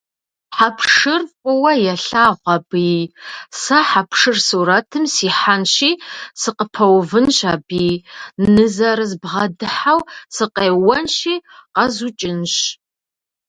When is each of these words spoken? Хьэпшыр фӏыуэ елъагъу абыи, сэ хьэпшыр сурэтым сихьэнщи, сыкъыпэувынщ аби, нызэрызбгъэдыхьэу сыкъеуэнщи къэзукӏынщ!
Хьэпшыр 0.57 1.21
фӏыуэ 1.37 1.73
елъагъу 1.91 2.53
абыи, 2.55 3.01
сэ 3.61 3.77
хьэпшыр 3.89 4.37
сурэтым 4.47 5.03
сихьэнщи, 5.13 5.91
сыкъыпэувынщ 6.41 7.39
аби, 7.53 7.85
нызэрызбгъэдыхьэу 8.53 10.01
сыкъеуэнщи 10.35 11.35
къэзукӏынщ! 11.75 12.55